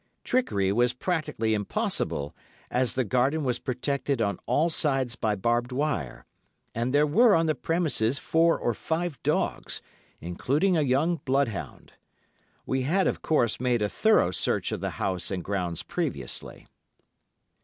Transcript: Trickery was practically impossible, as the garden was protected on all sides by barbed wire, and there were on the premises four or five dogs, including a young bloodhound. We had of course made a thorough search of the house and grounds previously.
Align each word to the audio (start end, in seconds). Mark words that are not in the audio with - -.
Trickery 0.23 0.71
was 0.71 0.93
practically 0.93 1.53
impossible, 1.53 2.35
as 2.71 2.95
the 2.95 3.03
garden 3.03 3.43
was 3.43 3.59
protected 3.59 4.19
on 4.19 4.39
all 4.47 4.67
sides 4.71 5.15
by 5.15 5.35
barbed 5.35 5.71
wire, 5.71 6.25
and 6.73 6.91
there 6.91 7.05
were 7.05 7.35
on 7.35 7.45
the 7.45 7.53
premises 7.53 8.17
four 8.17 8.57
or 8.57 8.73
five 8.73 9.21
dogs, 9.21 9.79
including 10.19 10.75
a 10.75 10.81
young 10.81 11.17
bloodhound. 11.17 11.93
We 12.65 12.81
had 12.81 13.05
of 13.05 13.21
course 13.21 13.59
made 13.59 13.83
a 13.83 13.89
thorough 13.89 14.31
search 14.31 14.71
of 14.71 14.81
the 14.81 14.89
house 14.97 15.29
and 15.29 15.43
grounds 15.43 15.83
previously. 15.83 16.65